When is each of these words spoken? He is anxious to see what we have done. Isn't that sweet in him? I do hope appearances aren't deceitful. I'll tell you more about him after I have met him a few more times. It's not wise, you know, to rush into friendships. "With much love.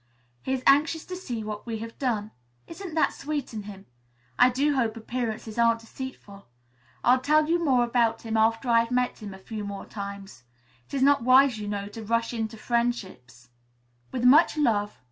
He 0.41 0.51
is 0.51 0.63
anxious 0.65 1.05
to 1.05 1.15
see 1.15 1.43
what 1.43 1.67
we 1.67 1.77
have 1.77 1.95
done. 1.99 2.31
Isn't 2.65 2.95
that 2.95 3.13
sweet 3.13 3.53
in 3.53 3.61
him? 3.61 3.85
I 4.39 4.49
do 4.49 4.73
hope 4.73 4.97
appearances 4.97 5.59
aren't 5.59 5.81
deceitful. 5.81 6.47
I'll 7.03 7.19
tell 7.19 7.47
you 7.47 7.63
more 7.63 7.83
about 7.83 8.23
him 8.23 8.35
after 8.35 8.67
I 8.67 8.79
have 8.79 8.89
met 8.89 9.19
him 9.21 9.31
a 9.31 9.37
few 9.37 9.63
more 9.63 9.85
times. 9.85 10.41
It's 10.89 11.03
not 11.03 11.21
wise, 11.21 11.59
you 11.59 11.67
know, 11.67 11.87
to 11.89 12.03
rush 12.03 12.33
into 12.33 12.57
friendships. 12.57 13.49
"With 14.11 14.23
much 14.23 14.57
love. 14.57 14.99